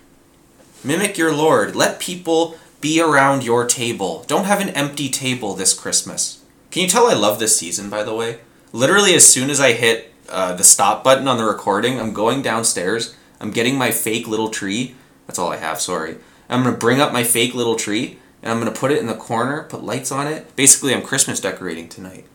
mimic 0.83 1.19
your 1.19 1.31
Lord. 1.31 1.75
Let 1.75 1.99
people 1.99 2.57
be 2.81 2.99
around 2.99 3.43
your 3.43 3.67
table. 3.67 4.25
Don't 4.25 4.45
have 4.45 4.59
an 4.59 4.69
empty 4.69 5.07
table 5.07 5.53
this 5.53 5.75
Christmas. 5.75 6.43
Can 6.71 6.81
you 6.81 6.89
tell 6.89 7.05
I 7.05 7.13
love 7.13 7.37
this 7.37 7.55
season, 7.55 7.91
by 7.91 8.01
the 8.01 8.15
way? 8.15 8.39
Literally, 8.73 9.13
as 9.13 9.31
soon 9.31 9.51
as 9.51 9.59
I 9.59 9.73
hit 9.73 10.11
uh, 10.29 10.55
the 10.55 10.63
stop 10.63 11.03
button 11.03 11.27
on 11.27 11.37
the 11.37 11.45
recording, 11.45 11.99
I'm 11.99 12.11
going 12.11 12.41
downstairs. 12.41 13.15
I'm 13.39 13.51
getting 13.51 13.77
my 13.77 13.91
fake 13.91 14.27
little 14.27 14.49
tree. 14.49 14.95
That's 15.27 15.37
all 15.37 15.51
I 15.51 15.57
have, 15.57 15.79
sorry. 15.79 16.17
I'm 16.49 16.63
going 16.63 16.73
to 16.73 16.79
bring 16.79 16.99
up 16.99 17.13
my 17.13 17.23
fake 17.23 17.53
little 17.53 17.75
tree 17.75 18.17
and 18.41 18.51
I'm 18.51 18.59
going 18.59 18.73
to 18.73 18.79
put 18.79 18.91
it 18.91 18.97
in 18.97 19.05
the 19.05 19.13
corner, 19.13 19.61
put 19.61 19.83
lights 19.83 20.11
on 20.11 20.25
it. 20.25 20.55
Basically, 20.55 20.91
I'm 20.91 21.03
Christmas 21.03 21.39
decorating 21.39 21.87
tonight. 21.87 22.25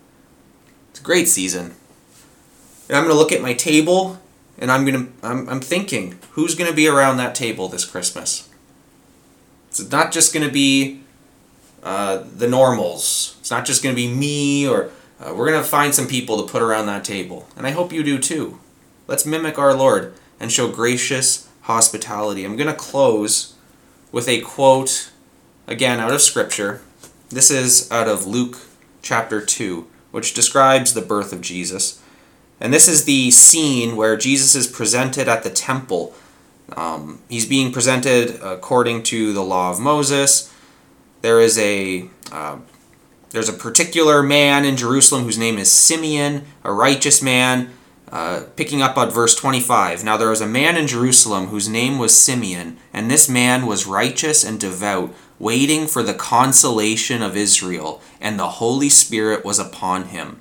It's 0.91 1.01
a 1.01 1.03
great 1.03 1.27
season. 1.27 1.75
And 2.91 2.97
I'm 2.97 3.05
going 3.05 3.15
to 3.15 3.19
look 3.19 3.31
at 3.31 3.41
my 3.41 3.55
table 3.55 4.19
and 4.59 4.73
I'm 4.73 4.85
going 4.85 5.07
to 5.07 5.13
I'm, 5.23 5.49
I'm 5.49 5.61
thinking, 5.61 6.19
who's 6.33 6.57
going 6.57 6.69
to 6.69 6.75
be 6.75 6.89
around 6.89 7.19
that 7.19 7.37
table 7.37 7.69
this 7.69 7.85
Christmas? 7.85 8.49
It's 9.69 9.93
not 9.93 10.11
just 10.11 10.35
going 10.35 10.45
to 10.45 10.53
be 10.53 11.03
uh, 11.85 12.25
the 12.37 12.49
normals. 12.49 13.37
It's 13.39 13.51
not 13.53 13.65
just 13.65 13.85
going 13.85 13.95
to 13.95 13.97
be 13.97 14.13
me 14.13 14.67
or 14.67 14.91
uh, 15.21 15.33
we're 15.37 15.49
going 15.49 15.63
to 15.63 15.69
find 15.69 15.95
some 15.95 16.09
people 16.09 16.45
to 16.45 16.53
put 16.53 16.63
around 16.63 16.87
that 16.87 17.05
table. 17.05 17.47
And 17.57 17.65
I 17.65 17.71
hope 17.71 17.93
you 17.93 18.03
do 18.03 18.19
too. 18.19 18.59
Let's 19.07 19.25
mimic 19.25 19.57
our 19.57 19.73
Lord 19.73 20.13
and 20.41 20.51
show 20.51 20.69
gracious 20.69 21.49
hospitality. 21.63 22.45
I'm 22.45 22.57
going 22.57 22.67
to 22.67 22.75
close 22.75 23.55
with 24.11 24.27
a 24.27 24.41
quote, 24.41 25.13
again, 25.69 26.01
out 26.01 26.13
of 26.13 26.23
Scripture. 26.23 26.83
This 27.29 27.53
is 27.53 27.89
out 27.93 28.09
of 28.09 28.27
Luke 28.27 28.57
chapter 29.01 29.41
2, 29.41 29.87
which 30.11 30.35
describes 30.35 30.93
the 30.93 31.03
birth 31.03 31.33
of 31.33 31.41
Jesus. 31.41 32.00
And 32.61 32.73
this 32.73 32.89
is 32.89 33.05
the 33.05 33.31
scene 33.31 33.97
where 33.97 34.17
Jesus 34.17 34.55
is 34.55 34.67
presented 34.67 35.29
at 35.29 35.43
the 35.43 35.51
temple 35.51 36.15
um, 36.77 37.21
he's 37.29 37.47
being 37.47 37.73
presented 37.73 38.41
according 38.43 39.03
to 39.05 39.33
the 39.33 39.43
law 39.43 39.71
of 39.71 39.81
Moses. 39.81 40.53
There 41.23 41.41
is 41.41 41.59
a 41.59 42.09
uh, 42.33 42.59
there's 43.31 43.49
a 43.49 43.55
particular 43.55 44.23
man 44.23 44.65
in 44.65 44.77
Jerusalem 44.77 45.25
whose 45.25 45.39
name 45.39 45.59
is 45.59 45.71
Simeon, 45.71 46.45
a 46.65 46.73
righteous 46.73 47.23
man. 47.23 47.71
Uh, 48.11 48.43
picking 48.57 48.83
up 48.83 48.97
on 48.97 49.09
verse 49.09 49.37
25. 49.37 50.03
Now 50.03 50.17
there 50.17 50.31
was 50.31 50.41
a 50.41 50.47
man 50.47 50.77
in 50.77 50.89
Jerusalem 50.89 51.47
whose 51.47 51.69
name 51.69 51.97
was 51.97 52.13
Simeon, 52.13 52.77
and 52.93 53.09
this 53.09 53.29
man 53.29 53.67
was 53.67 53.87
righteous 53.87 54.43
and 54.43 54.59
devout, 54.59 55.15
waiting 55.39 55.87
for 55.87 56.03
the 56.03 56.13
consolation 56.13 57.23
of 57.23 57.37
Israel, 57.37 58.03
and 58.21 58.37
the 58.37 58.49
Holy 58.49 58.89
Spirit 58.89 59.45
was 59.45 59.61
upon 59.61 60.07
him. 60.07 60.41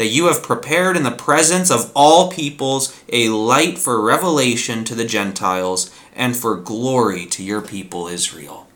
that 0.00 0.06
you 0.06 0.28
have 0.28 0.42
prepared 0.42 0.96
in 0.96 1.02
the 1.02 1.10
presence 1.10 1.70
of 1.70 1.92
all 1.94 2.30
peoples 2.30 2.98
a 3.12 3.28
light 3.28 3.78
for 3.78 4.00
revelation 4.00 4.82
to 4.82 4.94
the 4.94 5.04
Gentiles 5.04 5.94
and 6.16 6.34
for 6.34 6.56
glory 6.56 7.26
to 7.26 7.42
your 7.42 7.60
people 7.60 8.06
Israel. 8.06 8.66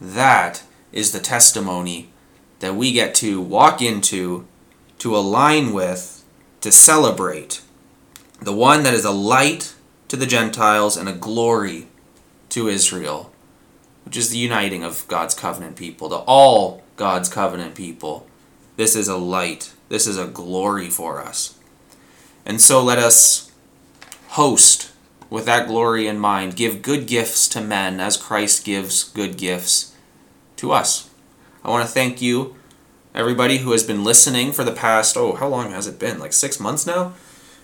That 0.00 0.62
is 0.92 1.10
the 1.10 1.18
testimony 1.18 2.10
that 2.60 2.76
we 2.76 2.92
get 2.92 3.12
to 3.16 3.40
walk 3.40 3.82
into, 3.82 4.46
to 4.98 5.16
align 5.16 5.72
with, 5.72 6.22
to 6.60 6.70
celebrate. 6.70 7.60
The 8.40 8.54
one 8.54 8.84
that 8.84 8.94
is 8.94 9.04
a 9.04 9.10
light 9.10 9.74
to 10.06 10.16
the 10.16 10.26
Gentiles 10.26 10.96
and 10.96 11.08
a 11.08 11.12
glory 11.12 11.88
to 12.50 12.68
Israel, 12.68 13.32
which 14.04 14.16
is 14.16 14.30
the 14.30 14.38
uniting 14.38 14.84
of 14.84 15.08
God's 15.08 15.34
covenant 15.34 15.74
people, 15.74 16.08
to 16.08 16.18
all 16.18 16.84
God's 16.94 17.28
covenant 17.28 17.74
people. 17.74 18.28
This 18.76 18.94
is 18.94 19.08
a 19.08 19.16
light 19.16 19.72
this 19.88 20.06
is 20.06 20.18
a 20.18 20.26
glory 20.26 20.90
for 20.90 21.20
us. 21.20 21.58
And 22.44 22.60
so 22.60 22.82
let 22.82 22.98
us 22.98 23.50
host 24.28 24.92
with 25.30 25.44
that 25.46 25.66
glory 25.66 26.06
in 26.06 26.18
mind, 26.18 26.56
give 26.56 26.82
good 26.82 27.06
gifts 27.06 27.48
to 27.48 27.60
men 27.60 28.00
as 28.00 28.16
Christ 28.16 28.64
gives 28.64 29.04
good 29.04 29.36
gifts 29.36 29.94
to 30.56 30.72
us. 30.72 31.10
I 31.62 31.70
want 31.70 31.86
to 31.86 31.92
thank 31.92 32.22
you, 32.22 32.56
everybody 33.14 33.58
who 33.58 33.72
has 33.72 33.82
been 33.82 34.04
listening 34.04 34.52
for 34.52 34.64
the 34.64 34.72
past, 34.72 35.16
oh, 35.16 35.34
how 35.34 35.48
long 35.48 35.72
has 35.72 35.86
it 35.86 35.98
been? 35.98 36.18
Like 36.18 36.32
six 36.32 36.58
months 36.58 36.86
now? 36.86 37.12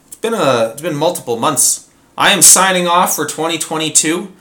It's 0.07 0.17
been 0.17 0.35
a 0.35 0.71
it's 0.73 0.83
been 0.83 0.97
multiple 0.97 1.39
months. 1.39 1.91
I 2.17 2.31
am 2.31 2.43
signing 2.43 2.87
off 2.87 3.15
for 3.15 3.25
2022. 3.25 4.33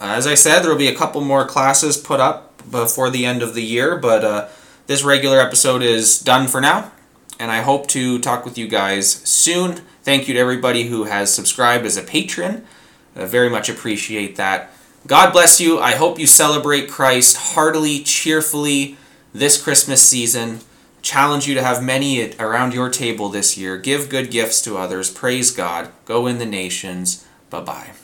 As 0.00 0.26
I 0.26 0.34
said, 0.34 0.60
there 0.60 0.70
will 0.70 0.78
be 0.78 0.88
a 0.88 0.94
couple 0.94 1.20
more 1.20 1.46
classes 1.46 1.96
put 1.96 2.18
up 2.18 2.68
before 2.68 3.10
the 3.10 3.24
end 3.24 3.42
of 3.42 3.54
the 3.54 3.62
year, 3.62 3.96
but 3.96 4.24
uh, 4.24 4.48
this 4.86 5.04
regular 5.04 5.40
episode 5.40 5.82
is 5.82 6.18
done 6.18 6.48
for 6.48 6.60
now 6.60 6.90
and 7.38 7.50
I 7.50 7.62
hope 7.62 7.86
to 7.88 8.18
talk 8.18 8.44
with 8.44 8.56
you 8.56 8.68
guys 8.68 9.10
soon. 9.10 9.80
Thank 10.02 10.28
you 10.28 10.34
to 10.34 10.40
everybody 10.40 10.84
who 10.88 11.04
has 11.04 11.32
subscribed 11.32 11.86
as 11.86 11.96
a 11.96 12.02
patron. 12.02 12.64
I 13.14 13.24
very 13.24 13.50
much 13.50 13.68
appreciate 13.68 14.36
that. 14.36 14.70
God 15.06 15.32
bless 15.32 15.60
you. 15.60 15.78
I 15.80 15.92
hope 15.92 16.18
you 16.18 16.26
celebrate 16.26 16.88
Christ 16.88 17.36
heartily, 17.54 18.00
cheerfully 18.00 18.96
this 19.32 19.62
Christmas 19.62 20.02
season. 20.02 20.60
Challenge 21.02 21.48
you 21.48 21.54
to 21.54 21.62
have 21.62 21.82
many 21.82 22.34
around 22.36 22.74
your 22.74 22.88
table 22.88 23.28
this 23.28 23.58
year. 23.58 23.76
Give 23.76 24.08
good 24.08 24.30
gifts 24.30 24.62
to 24.62 24.78
others. 24.78 25.10
Praise 25.10 25.50
God. 25.50 25.90
Go 26.04 26.26
in 26.28 26.38
the 26.38 26.46
nations. 26.46 27.26
Bye 27.50 27.62
bye. 27.62 28.01